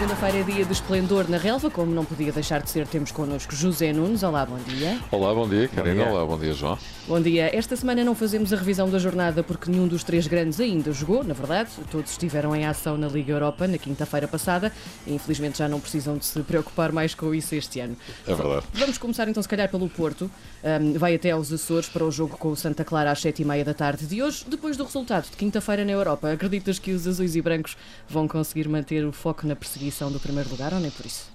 Segunda-feira 0.00 0.38
é 0.38 0.42
dia 0.42 0.64
de 0.64 0.72
esplendor 0.72 1.28
na 1.28 1.36
relva, 1.36 1.70
como 1.70 1.92
não 1.92 2.06
podia 2.06 2.32
deixar 2.32 2.62
de 2.62 2.70
ser, 2.70 2.86
temos 2.86 3.12
connosco 3.12 3.54
José 3.54 3.92
Nunes. 3.92 4.22
Olá, 4.22 4.46
bom 4.46 4.56
dia. 4.56 4.98
Olá, 5.10 5.34
bom 5.34 5.46
dia, 5.46 5.68
Karina. 5.68 6.06
Olá, 6.06 6.24
bom 6.24 6.38
dia, 6.38 6.54
João. 6.54 6.78
Bom 7.06 7.20
dia. 7.20 7.54
Esta 7.54 7.76
semana 7.76 8.02
não 8.02 8.14
fazemos 8.14 8.50
a 8.50 8.56
revisão 8.56 8.88
da 8.88 8.98
jornada 8.98 9.42
porque 9.42 9.70
nenhum 9.70 9.86
dos 9.86 10.02
três 10.02 10.26
grandes 10.26 10.58
ainda 10.58 10.90
jogou, 10.90 11.22
na 11.22 11.34
verdade. 11.34 11.68
Todos 11.90 12.12
estiveram 12.12 12.56
em 12.56 12.64
ação 12.64 12.96
na 12.96 13.08
Liga 13.08 13.30
Europa 13.30 13.68
na 13.68 13.76
quinta-feira 13.76 14.26
passada 14.26 14.72
e 15.06 15.12
infelizmente 15.12 15.58
já 15.58 15.68
não 15.68 15.78
precisam 15.78 16.16
de 16.16 16.24
se 16.24 16.40
preocupar 16.44 16.92
mais 16.92 17.14
com 17.14 17.34
isso 17.34 17.54
este 17.54 17.80
ano. 17.80 17.94
É 18.26 18.34
verdade. 18.34 18.64
Vamos 18.72 18.96
começar 18.96 19.28
então, 19.28 19.42
se 19.42 19.48
calhar, 19.50 19.68
pelo 19.68 19.86
Porto. 19.90 20.30
Um, 20.64 20.94
vai 20.94 21.14
até 21.14 21.32
aos 21.32 21.52
Açores 21.52 21.90
para 21.90 22.04
o 22.04 22.10
jogo 22.10 22.38
com 22.38 22.48
o 22.48 22.56
Santa 22.56 22.86
Clara 22.86 23.10
às 23.10 23.20
sete 23.20 23.42
e 23.42 23.44
meia 23.44 23.66
da 23.66 23.74
tarde 23.74 24.06
de 24.06 24.22
hoje, 24.22 24.46
depois 24.48 24.78
do 24.78 24.84
resultado 24.84 25.28
de 25.30 25.36
quinta-feira 25.36 25.84
na 25.84 25.92
Europa. 25.92 26.32
Acreditas 26.32 26.78
que 26.78 26.90
os 26.92 27.06
azuis 27.06 27.36
e 27.36 27.42
brancos 27.42 27.76
vão 28.08 28.26
conseguir 28.26 28.66
manter 28.66 29.04
o 29.04 29.12
foco 29.12 29.46
na 29.46 29.54
perseguição 29.54 29.89
do 30.10 30.20
primeiro 30.20 30.48
lugar 30.50 30.72
ou 30.72 30.80
nem 30.80 30.90
por 30.90 31.04
isso? 31.04 31.30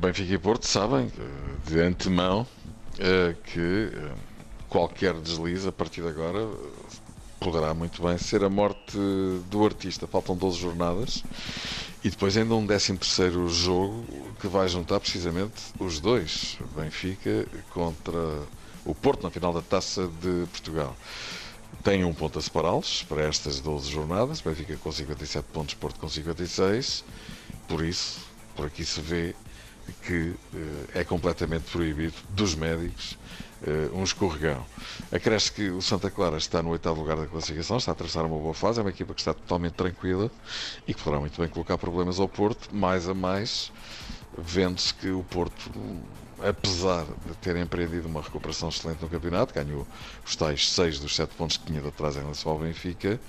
Benfica 0.00 0.34
e 0.34 0.38
Porto 0.38 0.66
sabem 0.66 1.06
eh, 1.06 1.70
de 1.70 1.80
antemão 1.80 2.46
eh, 2.98 3.36
que 3.44 3.90
eh, 3.92 4.14
qualquer 4.68 5.14
deslize 5.14 5.68
a 5.68 5.72
partir 5.72 6.02
de 6.02 6.08
agora 6.08 6.48
poderá 7.38 7.72
muito 7.72 8.02
bem 8.02 8.18
ser 8.18 8.42
a 8.42 8.50
morte 8.50 8.98
do 9.48 9.64
artista. 9.64 10.08
Faltam 10.08 10.36
12 10.36 10.58
jornadas 10.58 11.22
e 12.02 12.10
depois 12.10 12.36
ainda 12.36 12.54
um 12.54 12.66
13 12.66 12.96
terceiro 12.96 13.48
jogo 13.48 14.04
que 14.40 14.48
vai 14.48 14.68
juntar 14.68 14.98
precisamente 14.98 15.62
os 15.78 16.00
dois, 16.00 16.58
Benfica 16.76 17.46
contra 17.70 18.42
o 18.84 18.94
Porto 18.94 19.22
na 19.22 19.30
final 19.30 19.52
da 19.52 19.62
Taça 19.62 20.08
de 20.20 20.46
Portugal. 20.50 20.96
Tem 21.84 22.04
um 22.04 22.12
ponto 22.12 22.38
a 22.38 22.42
separá-los 22.42 23.04
para 23.04 23.22
estas 23.22 23.60
12 23.60 23.88
jornadas, 23.88 24.40
Benfica 24.40 24.76
com 24.76 24.90
57 24.90 25.46
pontos, 25.52 25.74
Porto 25.74 26.00
com 26.00 26.08
56, 26.08 27.04
por 27.68 27.84
isso, 27.84 28.20
por 28.56 28.66
aqui 28.66 28.84
se 28.84 29.00
vê 29.00 29.34
que 30.02 30.34
eh, 30.54 31.00
é 31.00 31.04
completamente 31.04 31.70
proibido 31.70 32.14
dos 32.30 32.54
médicos 32.54 33.16
eh, 33.62 33.90
um 33.92 34.04
escorregão. 34.04 34.64
Acresce 35.12 35.50
que 35.52 35.68
o 35.70 35.82
Santa 35.82 36.10
Clara 36.10 36.36
está 36.36 36.62
no 36.62 36.70
oitavo 36.70 37.00
lugar 37.00 37.16
da 37.16 37.26
classificação, 37.26 37.76
está 37.76 37.90
a 37.90 37.94
atravessar 37.94 38.24
uma 38.24 38.38
boa 38.38 38.54
fase, 38.54 38.78
é 38.78 38.82
uma 38.82 38.90
equipa 38.90 39.12
que 39.14 39.20
está 39.20 39.34
totalmente 39.34 39.74
tranquila 39.74 40.30
e 40.86 40.94
que 40.94 41.02
poderá 41.02 41.20
muito 41.20 41.40
bem 41.40 41.48
colocar 41.48 41.76
problemas 41.76 42.20
ao 42.20 42.28
Porto, 42.28 42.74
mais 42.74 43.08
a 43.08 43.14
mais, 43.14 43.72
vendo-se 44.36 44.94
que 44.94 45.10
o 45.10 45.24
Porto, 45.24 45.70
apesar 46.40 47.04
de 47.04 47.34
ter 47.40 47.56
empreendido 47.56 48.06
uma 48.06 48.22
recuperação 48.22 48.68
excelente 48.68 49.02
no 49.02 49.08
campeonato, 49.08 49.52
ganhou 49.52 49.86
os 50.24 50.36
tais 50.36 50.70
seis 50.70 50.98
dos 50.98 51.16
sete 51.16 51.34
pontos 51.34 51.56
que 51.56 51.66
tinha 51.66 51.80
de 51.80 51.88
atrás 51.88 52.16
em 52.16 52.20
relação 52.20 52.52
ao 52.52 52.58
Benfica, 52.58 53.20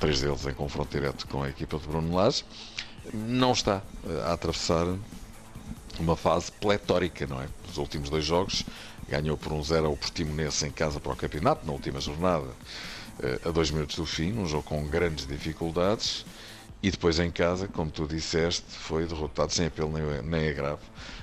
três 0.00 0.20
deles 0.20 0.44
em 0.46 0.54
confronto 0.54 0.90
direto 0.90 1.28
com 1.28 1.42
a 1.42 1.48
equipa 1.48 1.78
de 1.78 1.86
Bruno 1.86 2.16
Lage, 2.16 2.44
não 3.12 3.52
está 3.52 3.82
a 4.24 4.32
atravessar 4.32 4.86
uma 5.98 6.16
fase 6.16 6.50
pletórica, 6.52 7.26
não 7.26 7.40
é? 7.40 7.48
Os 7.68 7.76
últimos 7.78 8.08
dois 8.10 8.24
jogos 8.24 8.64
ganhou 9.08 9.36
por 9.36 9.52
um 9.52 9.62
0 9.62 9.86
ao 9.86 9.96
Portimonense 9.96 10.66
em 10.66 10.70
casa 10.70 11.00
para 11.00 11.12
o 11.12 11.16
campeonato, 11.16 11.66
na 11.66 11.72
última 11.72 12.00
jornada, 12.00 12.48
eh, 13.22 13.40
a 13.44 13.50
dois 13.50 13.70
minutos 13.70 13.96
do 13.96 14.06
fim, 14.06 14.32
um 14.38 14.46
jogo 14.46 14.62
com 14.64 14.86
grandes 14.88 15.26
dificuldades, 15.26 16.24
e 16.82 16.90
depois 16.90 17.18
em 17.18 17.30
casa, 17.30 17.68
como 17.68 17.90
tu 17.90 18.06
disseste, 18.06 18.64
foi 18.70 19.06
derrotado 19.06 19.52
sem 19.52 19.66
apelo 19.66 19.92
nem, 20.22 20.48
agravo 20.48 20.80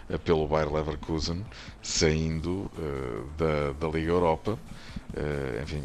eh, 0.09 0.17
pelo 0.17 0.47
Bayer 0.47 0.71
Leverkusen, 0.71 1.45
saindo 1.81 2.69
eh, 2.77 3.23
da, 3.37 3.73
da 3.73 3.87
Liga 3.97 4.11
Europa, 4.11 4.59
Eh, 5.15 5.61
enfim, 5.63 5.83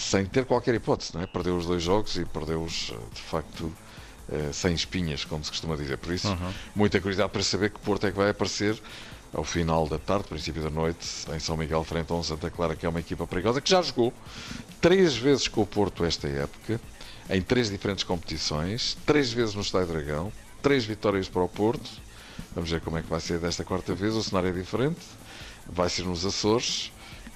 sem 0.00 0.24
ter 0.24 0.44
qualquer 0.44 0.74
hipótese, 0.74 1.14
não 1.14 1.22
é? 1.22 1.26
Perdeu 1.26 1.56
os 1.56 1.66
dois 1.66 1.82
jogos 1.82 2.16
e 2.16 2.24
perdeu-os, 2.24 2.92
eh, 2.92 3.14
de 3.14 3.20
facto, 3.20 3.72
eh, 4.32 4.50
sem 4.52 4.72
espinhas, 4.72 5.24
como 5.24 5.44
se 5.44 5.50
costuma 5.50 5.76
dizer. 5.76 5.98
Por 5.98 6.12
isso, 6.12 6.36
muita 6.74 7.00
curiosidade 7.00 7.30
para 7.30 7.42
saber 7.42 7.70
que 7.70 7.78
Porto 7.80 8.06
é 8.06 8.10
que 8.10 8.16
vai 8.16 8.30
aparecer 8.30 8.80
ao 9.32 9.44
final 9.44 9.86
da 9.86 9.98
tarde, 9.98 10.26
princípio 10.26 10.62
da 10.62 10.70
noite, 10.70 11.06
em 11.34 11.38
São 11.38 11.56
Miguel, 11.56 11.84
frente 11.84 12.10
a 12.10 12.14
um 12.14 12.22
Santa 12.22 12.50
Clara, 12.50 12.74
que 12.74 12.84
é 12.84 12.88
uma 12.88 13.00
equipa 13.00 13.26
perigosa, 13.26 13.60
que 13.60 13.70
já 13.70 13.80
jogou 13.80 14.12
três 14.80 15.16
vezes 15.16 15.46
com 15.46 15.62
o 15.62 15.66
Porto 15.66 16.04
esta 16.04 16.26
época, 16.26 16.80
em 17.28 17.40
três 17.40 17.70
diferentes 17.70 18.02
competições, 18.02 18.96
três 19.06 19.32
vezes 19.32 19.54
no 19.54 19.60
Estádio 19.60 19.88
Dragão, 19.88 20.32
três 20.62 20.84
vitórias 20.84 21.28
para 21.28 21.42
o 21.42 21.48
Porto. 21.48 21.88
Vamos 22.54 22.70
ver 22.70 22.80
como 22.80 22.98
é 22.98 23.02
que 23.02 23.08
vai 23.08 23.20
ser 23.20 23.38
desta 23.38 23.64
quarta 23.64 23.94
vez. 23.94 24.14
O 24.14 24.22
cenário 24.22 24.48
é 24.48 24.52
diferente, 24.52 25.00
vai 25.66 25.88
ser 25.88 26.02
nos 26.02 26.24
Açores. 26.26 26.90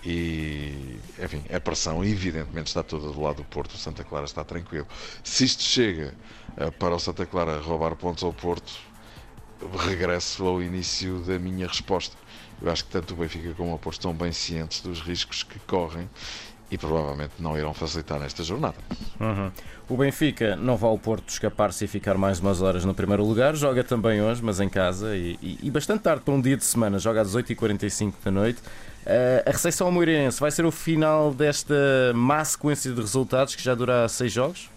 E, 0.05 0.99
enfim, 1.19 1.43
a 1.55 1.59
pressão 1.59 2.05
evidentemente 2.05 2.67
está 2.69 2.83
toda 2.83 3.11
do 3.11 3.21
lado 3.21 3.37
do 3.37 3.45
Porto. 3.45 3.73
O 3.73 3.79
Santa 3.79 4.05
Clara 4.05 4.27
está 4.27 4.45
tranquilo. 4.45 4.87
Se 5.23 5.45
isto 5.45 5.63
chega 5.63 6.15
eh, 6.57 6.71
para 6.73 6.95
o 6.95 6.99
Santa 6.99 7.25
Clara 7.25 7.59
roubar 7.61 7.97
pontos 7.97 8.23
ao 8.23 8.33
Porto, 8.33 8.73
regresso 9.87 10.45
ao 10.47 10.63
início 10.63 11.21
da 11.21 11.39
minha 11.39 11.67
resposta. 11.67 12.17
Eu 12.61 12.71
acho 12.71 12.85
que 12.85 12.91
tanto 12.91 13.15
o 13.15 13.17
Benfica 13.17 13.55
como 13.55 13.75
o 13.75 13.79
Porto 13.79 13.99
estão 13.99 14.13
bem 14.15 14.33
cientes 14.33 14.81
dos 14.81 15.01
riscos 15.01 15.43
que 15.43 15.59
correm 15.61 16.09
e 16.75 16.79
provavelmente 16.79 17.33
não 17.39 17.57
irão 17.57 17.73
facilitar 17.73 18.19
nesta 18.19 18.43
jornada. 18.43 18.75
Uhum. 19.21 19.51
O 19.89 19.97
Benfica 19.97 20.57
não 20.57 20.77
vai 20.77 20.91
ao 20.91 20.99
Porto 20.99 21.29
escapar-se 21.29 21.85
e 21.85 21.89
ficar 21.89 22.17
mais 22.19 22.41
umas 22.41 22.61
horas 22.63 22.85
no 22.85 22.95
primeiro 22.95 23.25
lugar. 23.25 23.55
Joga 23.55 23.85
também 23.85 24.21
hoje, 24.23 24.43
mas 24.43 24.59
em 24.61 24.69
casa 24.69 25.15
e, 25.17 25.39
e- 25.43 25.59
e 25.63 25.71
bastante 25.71 26.03
tarde 26.03 26.23
para 26.23 26.35
um 26.35 26.41
dia 26.41 26.57
de 26.57 26.65
semana. 26.65 26.99
Joga 26.99 27.21
às 27.21 27.35
8h45 27.35 28.15
da 28.25 28.31
noite. 28.31 28.61
Uh, 29.07 29.47
a 29.47 29.51
recepção 29.53 29.87
ao 29.87 29.93
Moreirense 29.93 30.41
vai 30.41 30.51
ser 30.51 30.65
o 30.65 30.71
final 30.71 31.33
desta 31.35 31.75
má 32.15 32.43
sequência 32.45 32.91
de 32.91 33.01
resultados 33.01 33.55
que 33.55 33.63
já 33.63 33.75
dura 33.75 34.09
seis 34.09 34.33
jogos? 34.33 34.71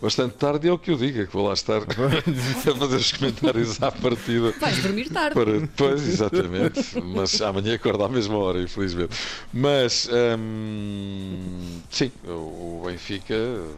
Bastante 0.00 0.34
tarde 0.36 0.66
é 0.66 0.72
o 0.72 0.78
que 0.78 0.90
eu 0.90 0.96
digo, 0.96 1.20
é 1.20 1.26
que 1.26 1.32
vou 1.32 1.46
lá 1.46 1.52
estar 1.52 1.82
a 1.84 2.74
fazer 2.78 2.96
os 2.96 3.12
comentários 3.12 3.82
à 3.82 3.92
partida. 3.92 4.52
Vais 4.58 4.82
dormir 4.82 5.10
tarde. 5.10 5.34
Para 5.34 5.60
depois, 5.60 6.08
exatamente. 6.08 7.00
Mas 7.02 7.40
amanhã 7.42 7.74
acordo 7.74 8.04
à 8.04 8.08
mesma 8.08 8.38
hora, 8.38 8.62
infelizmente. 8.62 9.14
Mas, 9.52 10.08
hum, 10.38 11.80
sim, 11.90 12.10
o 12.26 12.82
Benfica 12.86 13.34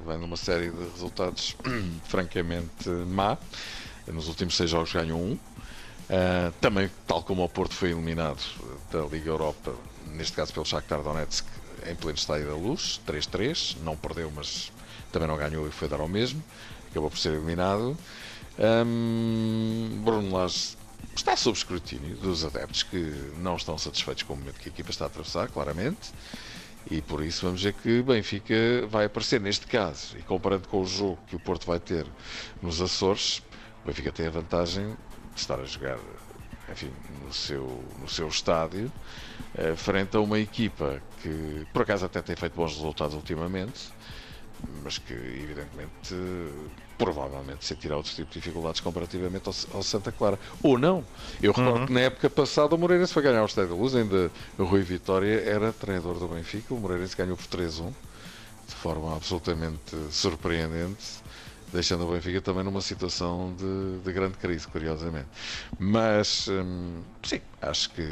vem 0.07 0.19
numa 0.19 0.37
série 0.37 0.71
de 0.71 0.91
resultados 0.93 1.57
francamente 2.07 2.89
má. 3.09 3.37
Nos 4.07 4.29
últimos 4.29 4.57
seis 4.57 4.71
jogos 4.71 4.93
ganhou 4.93 5.19
um. 5.21 5.37
Ah, 6.09 6.53
também, 6.61 6.91
tal 7.07 7.23
como 7.23 7.43
o 7.43 7.49
Porto 7.49 7.75
foi 7.75 7.91
eliminado 7.91 8.43
da 8.93 9.01
Liga 9.01 9.31
Europa, 9.31 9.75
neste 10.15 10.35
caso 10.35 10.53
pelo 10.53 10.67
Shakhtar 10.67 11.03
Donetsk, 11.03 11.47
em 11.87 11.95
pleno 11.95 12.19
estádio 12.19 12.49
da 12.49 12.55
luz, 12.55 13.01
3-3, 13.07 13.77
não 13.83 13.97
perdeu, 13.97 14.31
mas 14.35 14.71
também 15.13 15.29
não 15.29 15.37
ganhou 15.37 15.67
e 15.67 15.71
foi 15.71 15.89
dar 15.89 16.01
ao 16.01 16.09
mesmo, 16.09 16.43
acabou 16.91 17.11
por 17.11 17.19
ser 17.19 17.35
eliminado. 17.35 17.97
Hum, 18.59 20.01
Bruno 20.05 20.37
Lage 20.37 20.77
está 21.15 21.37
sob 21.37 21.57
escrutínio 21.57 22.17
dos 22.17 22.45
adeptos 22.45 22.83
que 22.83 23.13
não 23.39 23.57
estão 23.57 23.77
satisfeitos 23.79 24.23
com 24.23 24.35
o 24.35 24.37
momento 24.37 24.59
que 24.59 24.69
a 24.69 24.73
equipa 24.73 24.91
está 24.91 25.05
a 25.05 25.09
atravessar, 25.09 25.49
claramente. 25.49 26.13
E 26.91 27.01
por 27.01 27.23
isso 27.23 27.47
vamos 27.47 27.63
ver 27.63 27.75
que 27.75 28.03
Benfica 28.03 28.55
vai 28.89 29.05
aparecer 29.05 29.41
neste 29.41 29.67
caso. 29.67 30.17
E 30.19 30.23
comparando 30.23 30.67
com 30.69 30.81
o 30.81 30.87
jogo 30.87 31.19
que 31.29 31.37
o 31.37 31.41
Porto 31.41 31.67
vai 31.67 31.79
ter 31.79 32.07
nos 32.61 32.83
Açores, 32.83 33.43
o 33.83 33.87
Benfica 33.87 34.11
tem 34.11 34.27
a 34.27 34.31
vantagem 34.31 34.97
de 35.35 35.41
estar 35.41 35.61
a 35.61 35.65
jogar 35.65 35.99
enfim, 36.71 36.91
no, 37.25 37.33
seu, 37.33 37.85
no 38.01 38.09
seu 38.09 38.29
estádio, 38.29 38.91
eh, 39.55 39.75
frente 39.77 40.17
a 40.17 40.21
uma 40.21 40.39
equipa 40.39 41.03
que 41.23 41.67
por 41.73 41.83
acaso 41.83 42.07
até 42.07 42.23
tem 42.23 42.35
feito 42.35 42.55
bons 42.55 42.75
resultados 42.75 43.15
ultimamente, 43.15 43.91
mas 44.83 44.99
que 44.99 45.13
evidentemente 45.13 46.15
provavelmente 46.97 47.65
sentirá 47.65 47.97
outro 47.97 48.13
tipo 48.13 48.31
de 48.31 48.39
dificuldades 48.39 48.81
comparativamente 48.81 49.49
ao, 49.49 49.77
ao 49.77 49.83
Santa 49.83 50.13
Clara. 50.13 50.39
Ou 50.63 50.79
não. 50.79 51.05
Eu 51.43 51.53
recordo 51.53 51.87
que 51.87 51.93
na 51.93 52.01
época 52.01 52.31
passada 52.31 52.75
o 52.75 52.79
Moreirense 52.79 53.13
foi 53.13 53.23
ganhar 53.23 53.43
o 53.43 53.47
Estádio 53.47 53.71
da 53.71 53.77
Luz, 53.77 53.95
ainda 53.95 54.31
o 54.59 54.65
Rui 54.65 54.83
Vitória 54.83 55.41
era 55.41 55.73
treinador 55.73 56.19
do 56.19 56.29
Benfica, 56.29 56.73
o 56.73 56.79
Moreirense 56.79 57.17
ganhou 57.17 57.37
por 57.37 57.47
3-1, 57.47 57.93
de 58.67 58.75
forma 58.75 59.17
absolutamente 59.17 59.97
surpreendente, 60.11 61.23
deixando 61.73 62.07
o 62.07 62.13
Benfica 62.13 62.41
também 62.41 62.63
numa 62.63 62.81
situação 62.81 63.55
de, 63.57 64.05
de 64.05 64.13
grande 64.13 64.39
crise, 64.39 64.67
curiosamente. 64.69 65.29
Mas, 65.79 66.47
hum, 66.49 67.03
sim, 67.25 67.41
acho 67.61 67.91
que 67.91 68.07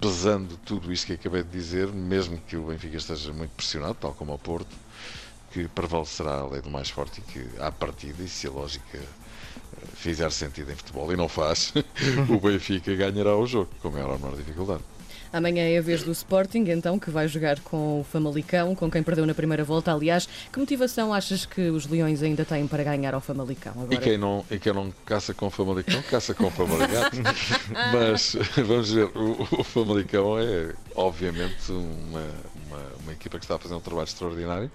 pesando 0.00 0.56
tudo 0.58 0.92
isto 0.92 1.06
que 1.06 1.14
acabei 1.14 1.42
de 1.42 1.50
dizer, 1.50 1.88
mesmo 1.88 2.38
que 2.38 2.56
o 2.56 2.66
Benfica 2.66 2.96
esteja 2.96 3.32
muito 3.32 3.52
pressionado, 3.52 3.94
tal 3.94 4.14
como 4.14 4.34
o 4.34 4.38
Porto, 4.38 4.76
que 5.52 5.68
prevalecerá 5.68 6.40
a 6.40 6.48
lei 6.48 6.60
do 6.62 6.70
mais 6.70 6.90
forte 6.90 7.20
e 7.20 7.22
que, 7.22 7.60
à 7.60 7.70
partida, 7.70 8.22
e 8.22 8.28
se 8.28 8.46
a 8.46 8.50
lógica 8.50 8.98
eh, 8.98 9.86
fizer 9.94 10.30
sentido 10.32 10.72
em 10.72 10.76
futebol 10.76 11.12
e 11.12 11.16
não 11.16 11.28
faz, 11.28 11.72
o 12.28 12.40
Benfica 12.40 12.94
ganhará 12.94 13.36
o 13.36 13.46
jogo, 13.46 13.70
com 13.80 13.90
maior 13.90 14.10
ou 14.10 14.18
menor 14.18 14.36
dificuldade. 14.36 14.82
Amanhã 15.32 15.62
é 15.62 15.78
a 15.78 15.82
vez 15.82 16.02
do 16.02 16.12
Sporting, 16.12 16.64
então, 16.68 16.98
que 16.98 17.10
vai 17.10 17.28
jogar 17.28 17.60
com 17.60 18.00
o 18.00 18.04
Famalicão, 18.04 18.74
com 18.74 18.90
quem 18.90 19.02
perdeu 19.02 19.26
na 19.26 19.34
primeira 19.34 19.64
volta. 19.64 19.92
Aliás, 19.92 20.28
que 20.52 20.58
motivação 20.58 21.12
achas 21.12 21.44
que 21.44 21.68
os 21.68 21.86
Leões 21.86 22.22
ainda 22.22 22.44
têm 22.44 22.66
para 22.66 22.82
ganhar 22.84 23.14
ao 23.14 23.20
Famalicão? 23.20 23.72
Agora, 23.72 23.94
E 23.94 23.98
quem 23.98 24.18
não, 24.18 24.44
e 24.50 24.58
quem 24.58 24.72
não 24.72 24.92
caça 25.04 25.34
com 25.34 25.50
Famalicão, 25.50 26.02
caça 26.02 26.34
com 26.34 26.50
Famalicão. 26.50 27.02
Mas 27.92 28.36
vamos 28.56 28.90
ver, 28.90 29.04
o, 29.16 29.60
o 29.60 29.64
Famalicão 29.64 30.38
é 30.38 30.74
obviamente 30.94 31.70
uma, 31.70 32.24
uma, 32.66 32.82
uma 33.02 33.12
equipa 33.12 33.38
que 33.38 33.44
está 33.44 33.56
a 33.56 33.58
fazer 33.58 33.74
um 33.74 33.80
trabalho 33.80 34.06
extraordinário. 34.06 34.70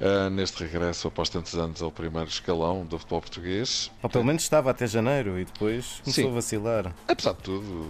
Uh, 0.00 0.28
neste 0.30 0.64
regresso, 0.64 1.06
após 1.06 1.28
tantos 1.28 1.54
anos, 1.54 1.80
ao 1.80 1.92
primeiro 1.92 2.28
escalão 2.28 2.84
do 2.84 2.98
futebol 2.98 3.20
português. 3.20 3.88
Ou 4.02 4.10
pelo 4.10 4.24
menos 4.24 4.42
estava 4.42 4.68
até 4.70 4.84
janeiro 4.84 5.38
e 5.38 5.44
depois 5.44 6.00
começou 6.02 6.24
Sim. 6.24 6.30
a 6.30 6.34
vacilar. 6.34 6.94
Apesar 7.06 7.34
de 7.34 7.38
tudo, 7.38 7.88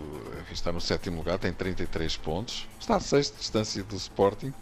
está 0.52 0.70
no 0.70 0.80
sétimo 0.80 1.18
lugar, 1.18 1.38
tem 1.38 1.52
33 1.86 2.16
pontos, 2.16 2.68
está 2.80 2.96
a 2.96 3.00
sexta 3.00 3.38
distância 3.38 3.82
do 3.82 3.96
Sporting. 3.96 4.52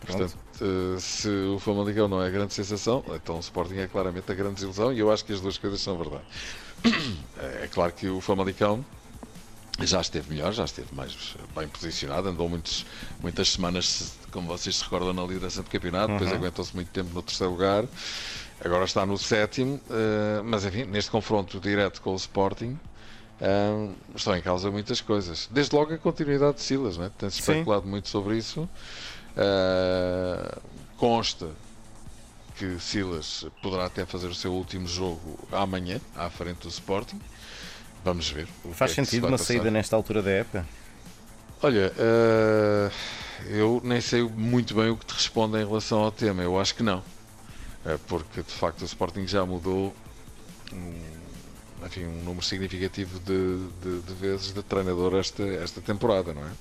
Portanto, 0.00 0.36
uh, 0.60 1.00
se 1.00 1.28
o 1.28 1.58
Famalicão 1.58 2.08
não 2.08 2.22
é 2.22 2.26
a 2.26 2.30
grande 2.30 2.54
sensação, 2.54 3.04
então 3.14 3.36
o 3.36 3.40
Sporting 3.40 3.76
é 3.76 3.86
claramente 3.86 4.30
a 4.30 4.34
grande 4.34 4.54
desilusão 4.54 4.92
e 4.92 4.98
eu 4.98 5.10
acho 5.10 5.24
que 5.24 5.32
as 5.32 5.40
duas 5.40 5.58
coisas 5.58 5.80
são 5.80 5.96
verdade. 5.96 6.24
É 7.62 7.68
claro 7.68 7.92
que 7.92 8.08
o 8.08 8.20
Famalicão 8.20 8.84
já 9.80 10.00
esteve 10.00 10.30
melhor, 10.30 10.52
já 10.52 10.64
esteve 10.64 10.92
mais 10.92 11.36
bem 11.54 11.68
posicionado, 11.68 12.28
andou 12.28 12.48
muitos, 12.48 12.84
muitas 13.20 13.50
semanas, 13.50 14.18
como 14.32 14.48
vocês 14.48 14.76
se 14.76 14.82
recordam, 14.82 15.12
na 15.12 15.22
liderança 15.22 15.62
do 15.62 15.70
campeonato, 15.70 16.12
depois 16.14 16.32
aguentou-se 16.32 16.74
muito 16.74 16.88
tempo 16.88 17.10
no 17.14 17.22
terceiro 17.22 17.52
lugar, 17.52 17.84
agora 18.64 18.84
está 18.84 19.06
no 19.06 19.16
sétimo, 19.16 19.80
eh, 19.88 20.42
mas 20.44 20.64
enfim, 20.64 20.84
neste 20.84 21.10
confronto 21.12 21.60
direto 21.60 22.02
com 22.02 22.12
o 22.12 22.16
Sporting. 22.16 22.76
Eh, 23.40 23.88
estão 24.14 24.36
em 24.36 24.42
causa 24.42 24.70
muitas 24.70 25.00
coisas. 25.00 25.48
Desde 25.50 25.74
logo 25.74 25.94
a 25.94 25.98
continuidade 25.98 26.56
de 26.56 26.62
Silas, 26.62 26.96
né? 26.96 27.10
tem-se 27.18 27.42
Sim. 27.42 27.52
especulado 27.52 27.86
muito 27.86 28.08
sobre 28.08 28.36
isso. 28.36 28.68
Eh, 29.36 30.58
consta 30.96 31.48
que 32.56 32.78
Silas 32.80 33.46
poderá 33.62 33.86
até 33.86 34.04
fazer 34.04 34.26
o 34.26 34.34
seu 34.34 34.52
último 34.52 34.86
jogo 34.88 35.38
amanhã, 35.52 36.00
à 36.16 36.28
frente 36.28 36.62
do 36.62 36.68
Sporting. 36.68 37.20
Vamos 38.04 38.30
ver. 38.30 38.48
Faz 38.72 38.92
é 38.92 38.94
se 38.94 39.04
sentido 39.04 39.22
vai 39.22 39.30
uma 39.30 39.38
passar. 39.38 39.54
saída 39.54 39.70
nesta 39.70 39.94
altura 39.94 40.22
da 40.22 40.30
época? 40.30 40.66
Olha, 41.62 41.92
eh, 41.96 42.90
eu 43.50 43.80
nem 43.84 44.00
sei 44.00 44.22
muito 44.22 44.74
bem 44.74 44.90
o 44.90 44.96
que 44.96 45.06
te 45.06 45.14
responde 45.14 45.56
em 45.58 45.66
relação 45.66 46.00
ao 46.00 46.10
tema. 46.10 46.42
Eu 46.42 46.58
acho 46.58 46.74
que 46.74 46.82
não. 46.82 47.02
Eh, 47.84 47.98
porque 48.06 48.42
de 48.42 48.52
facto 48.52 48.82
o 48.82 48.84
Sporting 48.84 49.26
já 49.26 49.44
mudou 49.44 49.94
um, 50.72 51.02
enfim, 51.84 52.06
um 52.06 52.22
número 52.22 52.44
significativo 52.44 53.18
de, 53.20 53.68
de- 53.82 54.00
de 54.02 54.14
vezes 54.14 54.52
de 54.52 54.62
treinador 54.62 55.14
esta, 55.14 55.42
esta 55.42 55.80
temporada, 55.80 56.32
não 56.34 56.44
é? 56.44 56.52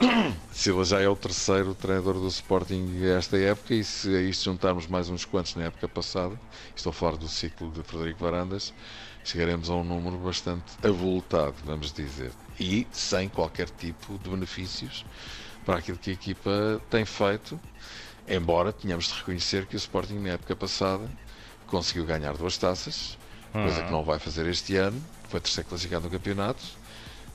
Silva 0.52 0.84
já 0.84 1.00
é 1.00 1.08
o 1.08 1.16
terceiro 1.16 1.74
treinador 1.74 2.14
do 2.14 2.28
Sporting 2.28 3.02
esta 3.16 3.36
época 3.38 3.74
e 3.74 3.84
se 3.84 4.14
a 4.14 4.20
isto 4.22 4.44
juntarmos 4.44 4.86
mais 4.86 5.08
uns 5.08 5.24
quantos 5.24 5.54
na 5.54 5.64
época 5.64 5.88
passada, 5.88 6.38
estou 6.74 6.90
a 6.90 6.92
falar 6.92 7.16
do 7.16 7.28
ciclo 7.28 7.70
de 7.70 7.82
Frederico 7.82 8.24
Varandas, 8.24 8.74
chegaremos 9.24 9.70
a 9.70 9.74
um 9.74 9.84
número 9.84 10.18
bastante 10.18 10.72
avultado, 10.82 11.56
vamos 11.64 11.92
dizer, 11.92 12.32
e 12.58 12.86
sem 12.92 13.28
qualquer 13.28 13.68
tipo 13.70 14.18
de 14.18 14.30
benefícios 14.30 15.04
para 15.64 15.78
aquilo 15.78 15.98
que 15.98 16.10
a 16.10 16.14
equipa 16.14 16.82
tem 16.90 17.04
feito, 17.04 17.60
embora 18.26 18.72
tenhamos 18.72 19.06
de 19.06 19.14
reconhecer 19.14 19.66
que 19.66 19.76
o 19.76 19.78
Sporting 19.78 20.18
na 20.18 20.30
época 20.30 20.56
passada 20.56 21.08
conseguiu 21.66 22.04
ganhar 22.04 22.36
duas 22.36 22.58
taças, 22.58 23.18
coisa 23.52 23.82
que 23.84 23.90
não 23.90 24.02
vai 24.02 24.18
fazer 24.18 24.46
este 24.46 24.76
ano, 24.76 25.00
foi 25.28 25.40
terceiro 25.40 25.68
classificado 25.68 26.04
no 26.04 26.10
campeonato, 26.10 26.62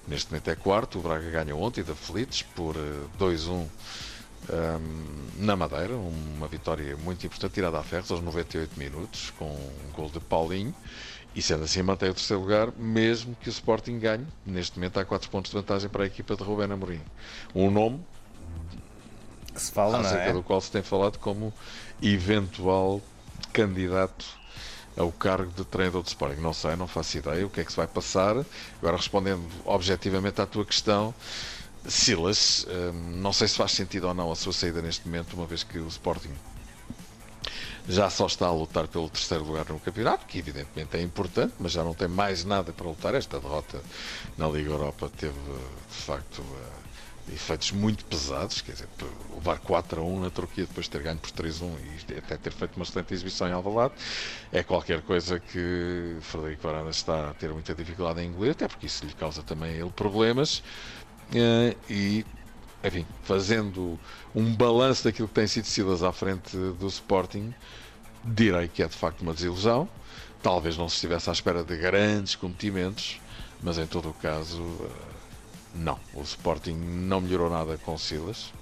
neste 0.07 0.31
momento 0.31 0.49
é 0.49 0.55
quarto, 0.55 0.99
o 0.99 1.01
Braga 1.01 1.29
ganhou 1.29 1.61
ontem 1.61 1.83
da 1.83 1.95
Felites 1.95 2.41
por 2.41 2.75
eh, 2.75 2.79
2-1 3.19 3.49
um, 3.49 3.67
na 5.37 5.55
Madeira, 5.55 5.95
uma 5.95 6.47
vitória 6.47 6.95
muito 6.97 7.25
importante, 7.25 7.53
tirada 7.53 7.79
a 7.79 7.83
ferros 7.83 8.11
aos 8.11 8.21
98 8.21 8.79
minutos, 8.79 9.31
com 9.37 9.45
um 9.45 9.91
gol 9.93 10.09
de 10.09 10.19
Paulinho, 10.19 10.73
e 11.35 11.41
sendo 11.41 11.65
assim 11.65 11.81
mantém 11.81 12.09
o 12.09 12.13
terceiro 12.13 12.41
lugar, 12.41 12.71
mesmo 12.77 13.35
que 13.41 13.49
o 13.49 13.51
Sporting 13.51 13.99
ganhe, 13.99 14.25
neste 14.45 14.77
momento 14.77 14.99
há 14.99 15.05
4 15.05 15.29
pontos 15.29 15.51
de 15.51 15.57
vantagem 15.57 15.89
para 15.89 16.03
a 16.03 16.07
equipa 16.07 16.35
de 16.35 16.43
Rubén 16.43 16.71
Amorim. 16.71 17.01
Um 17.53 17.69
nome 17.69 17.99
Que 19.53 19.61
se 19.61 19.71
fala, 19.71 19.97
não 19.97 20.05
acerca 20.05 20.29
é? 20.29 20.33
do 20.33 20.41
qual 20.41 20.61
se 20.61 20.71
tem 20.71 20.81
falado 20.81 21.19
como 21.19 21.53
eventual 22.01 23.01
candidato 23.51 24.25
ao 24.97 25.11
cargo 25.11 25.51
de 25.55 25.63
treinador 25.63 26.01
de 26.03 26.09
Sporting. 26.09 26.41
Não 26.41 26.53
sei, 26.53 26.75
não 26.75 26.87
faço 26.87 27.17
ideia 27.17 27.45
o 27.45 27.49
que 27.49 27.61
é 27.61 27.63
que 27.63 27.71
se 27.71 27.77
vai 27.77 27.87
passar. 27.87 28.35
Agora, 28.81 28.97
respondendo 28.97 29.47
objetivamente 29.65 30.41
à 30.41 30.45
tua 30.45 30.65
questão, 30.65 31.13
Silas, 31.87 32.65
hum, 32.69 33.21
não 33.21 33.31
sei 33.31 33.47
se 33.47 33.55
faz 33.55 33.71
sentido 33.71 34.07
ou 34.07 34.13
não 34.13 34.31
a 34.31 34.35
sua 34.35 34.51
saída 34.51 34.81
neste 34.81 35.07
momento, 35.07 35.33
uma 35.35 35.45
vez 35.45 35.63
que 35.63 35.79
o 35.79 35.87
Sporting 35.87 36.33
já 37.87 38.09
só 38.09 38.25
está 38.25 38.47
a 38.47 38.51
lutar 38.51 38.87
pelo 38.87 39.09
terceiro 39.09 39.45
lugar 39.45 39.65
no 39.69 39.79
campeonato, 39.79 40.25
que 40.25 40.37
evidentemente 40.37 40.97
é 40.97 41.01
importante, 41.01 41.53
mas 41.57 41.71
já 41.71 41.83
não 41.83 41.93
tem 41.93 42.07
mais 42.07 42.43
nada 42.43 42.73
para 42.73 42.87
lutar. 42.87 43.15
Esta 43.15 43.39
derrota 43.39 43.81
na 44.37 44.47
Liga 44.49 44.69
Europa 44.71 45.09
teve, 45.17 45.33
de 45.33 45.95
facto, 45.95 46.43
efeitos 47.33 47.71
muito 47.71 48.05
pesados, 48.05 48.61
quer 48.61 48.73
dizer, 48.73 48.87
levar 49.33 49.59
4 49.59 50.01
a 50.01 50.03
1 50.03 50.19
na 50.21 50.29
Turquia 50.29 50.65
depois 50.65 50.85
de 50.85 50.91
ter 50.91 51.03
ganho 51.03 51.17
por 51.17 51.31
3 51.31 51.61
a 51.61 51.65
1 51.65 51.77
e 52.09 52.17
até 52.17 52.37
ter 52.37 52.53
feito 52.53 52.75
uma 52.75 52.83
excelente 52.83 53.13
exibição 53.13 53.47
em 53.47 53.51
Alvalade, 53.51 53.93
é 54.51 54.63
qualquer 54.63 55.01
coisa 55.01 55.39
que 55.39 56.17
Frederico 56.21 56.63
Varandas 56.63 56.97
está 56.97 57.29
a 57.29 57.33
ter 57.33 57.49
muita 57.49 57.73
dificuldade 57.75 58.21
em 58.21 58.27
engolir, 58.27 58.51
até 58.51 58.67
porque 58.67 58.85
isso 58.85 59.05
lhe 59.05 59.13
causa 59.13 59.43
também 59.43 59.71
ele 59.71 59.91
problemas, 59.91 60.63
eh, 61.33 61.75
e 61.89 62.25
enfim, 62.83 63.05
fazendo 63.23 63.99
um 64.35 64.53
balanço 64.55 65.03
daquilo 65.03 65.27
que 65.27 65.33
tem 65.33 65.47
sido 65.47 65.65
Silas 65.65 66.03
à 66.03 66.11
frente 66.11 66.55
do 66.55 66.87
Sporting, 66.87 67.53
direi 68.23 68.67
que 68.67 68.83
é 68.83 68.87
de 68.87 68.95
facto 68.95 69.21
uma 69.21 69.33
desilusão. 69.33 69.89
Talvez 70.41 70.77
não 70.77 70.87
se 70.87 70.95
estivesse 70.95 71.29
à 71.29 71.33
espera 71.33 71.63
de 71.63 71.75
grandes 71.75 72.35
cometimentos, 72.35 73.19
mas 73.61 73.77
em 73.77 73.87
todo 73.87 74.09
o 74.09 74.13
caso, 74.13 74.63
eh, 74.81 75.17
não. 75.77 75.99
O 76.13 76.21
Sporting 76.23 76.73
não 76.75 77.21
melhorou 77.21 77.49
nada 77.49 77.77
com 77.77 77.97
Silas. 77.97 78.53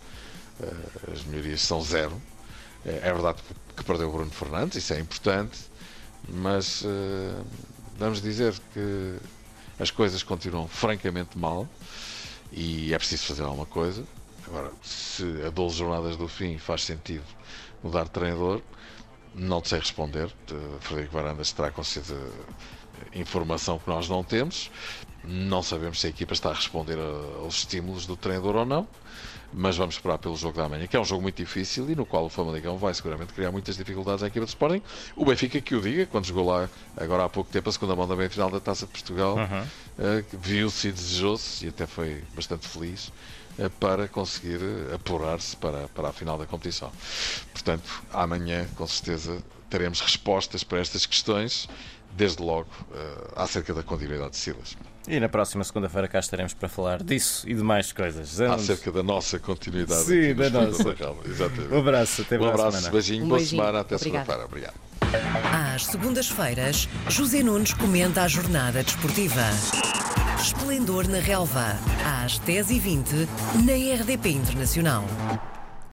Eh, 0.60 1.14
As 1.14 1.24
melhorias 1.26 1.62
são 1.62 1.82
zero. 1.82 2.22
Eh, 2.86 3.00
É 3.04 3.14
verdade 3.14 3.44
que 3.76 3.84
perdeu 3.84 4.10
o 4.10 4.14
Bruno 4.14 4.32
Fernandes, 4.32 4.78
isso 4.78 4.94
é 4.94 5.00
importante, 5.00 5.60
mas 6.28 6.84
eh, 6.86 7.44
vamos 7.98 8.22
dizer 8.22 8.54
que 8.74 9.20
as 9.80 9.92
coisas 9.92 10.24
continuam 10.24 10.68
francamente 10.68 11.38
mal 11.38 11.70
e 12.52 12.94
é 12.94 12.98
preciso 12.98 13.26
fazer 13.26 13.44
alguma 13.44 13.66
coisa. 13.66 14.08
Agora, 14.48 14.72
se 14.84 15.24
a 15.46 15.50
12 15.50 15.78
jornadas 15.78 16.18
do 16.18 16.28
fim 16.28 16.58
faz 16.58 16.84
sentido 16.84 17.26
mudar 17.84 18.06
de 18.06 18.12
treinador, 18.12 18.62
não 19.34 19.62
te 19.62 19.70
sei 19.70 19.80
responder. 19.80 20.34
Frederico 20.82 21.14
Varandas 21.14 21.52
terá 21.54 21.72
com 21.72 21.84
certeza 21.84 22.18
informação 23.14 23.80
que 23.80 23.90
nós 23.90 24.08
não 24.10 24.24
temos. 24.24 24.72
Não 25.27 25.62
sabemos 25.63 26.00
se 26.00 26.07
a 26.07 26.10
equipa 26.10 26.33
está 26.33 26.50
a 26.50 26.54
responder 26.54 26.98
aos 27.42 27.56
estímulos 27.57 28.06
do 28.06 28.16
treinador 28.16 28.56
ou 28.56 28.66
não. 28.66 28.88
Mas 29.57 29.77
vamos 29.77 29.95
esperar 29.95 30.18
pelo 30.18 30.36
jogo 30.36 30.57
da 30.57 30.68
manhã, 30.68 30.86
que 30.86 30.98
é 30.98 31.00
um 31.00 31.06
jogo 31.06 31.22
muito 31.22 31.38
difícil 31.38 31.89
e 31.89 31.95
no 31.95 32.06
qual 32.06 32.25
o 32.25 32.30
Famalicão 32.30 32.77
vai 32.77 32.94
seguramente 32.94 33.31
criar 33.31 33.51
muitas 33.51 33.77
dificuldades 33.77 34.22
à 34.22 34.27
equipa 34.27 34.45
de 34.45 34.50
Sporting. 34.51 34.81
O 35.16 35.24
Benfica 35.24 35.62
que 35.62 35.74
o 35.75 35.81
diga, 35.81 36.06
quando 36.07 36.25
jogou 36.25 36.46
lá 36.46 36.70
agora 36.98 37.24
há 37.24 37.29
pouco 37.29 37.50
tempo 37.50 37.70
a 37.70 37.72
segunda 37.72 37.96
mão 37.96 38.05
da 38.05 38.17
meia-final 38.17 38.50
da 38.50 38.60
Taça 38.60 38.86
de 38.86 38.91
Portugal, 38.91 39.38
que 40.29 40.36
viu-se 40.36 40.89
e 40.89 40.91
desejou-se 40.91 41.65
e 41.65 41.70
até 41.70 41.88
foi 41.88 42.22
bastante 42.36 42.67
feliz 42.67 43.13
eh, 43.58 43.70
para 43.79 44.10
conseguir 44.10 44.60
apurar-se 44.94 45.55
para, 45.55 45.88
para 45.89 46.10
a 46.10 46.12
final 46.12 46.38
da 46.38 46.46
competição. 46.46 46.91
Portanto, 47.53 48.03
amanhã, 48.12 48.67
com 48.75 48.86
certeza, 48.86 49.41
teremos 49.70 50.01
respostas 50.01 50.63
para 50.63 50.79
estas 50.79 51.05
questões, 51.05 51.70
desde 52.14 52.42
logo 52.44 52.68
eh, 52.94 53.28
acerca 53.36 53.74
da 53.74 53.84
continuidade 53.84 54.32
de 54.32 54.38
Silas, 54.38 54.78
E 55.08 55.20
na 55.20 55.28
próxima 55.30 55.64
segunda-feira 55.64 56.08
cá 56.08 56.20
estaremos 56.20 56.54
para 56.54 56.68
falar 56.70 57.04
disso 57.04 57.48
e 57.50 57.54
de 57.54 57.62
mais 57.62 57.92
coisas. 57.92 58.40
Nunes, 58.40 58.54
acerca 58.56 58.92
da 58.92 59.04
nossa 59.04 59.38
continuidade. 59.40 60.04
Sim, 60.06 60.34
da 60.34 60.46
Esplendor 60.46 60.68
nossa. 60.68 60.84
da. 60.84 61.18
Exatamente. 61.26 61.74
Um 61.74 61.80
abraço, 61.80 62.22
até 62.22 62.36
Um 62.38 62.40
para 62.40 62.50
abraço, 62.50 62.72
semana. 62.78 62.92
beijinho, 62.92 63.26
Um 63.26 63.28
boa 63.28 63.38
beijinho. 63.40 63.62
semana, 63.62 63.80
até 63.82 63.98
segunda-feira. 63.98 64.46
Obrigado. 64.46 64.74
Às 65.76 65.86
segundas-feiras, 65.86 66.90
José 67.10 67.44
Nunes 67.44 67.74
comenta 67.74 68.24
a 68.24 68.28
jornada 68.28 68.84
desportiva. 68.84 69.42
Esplendor 70.42 71.08
na 71.08 71.20
Relva, 71.20 71.78
às 72.24 72.40
10h20, 72.40 73.28
na 73.66 74.02
RDP 74.02 74.30
Internacional. 74.30 75.04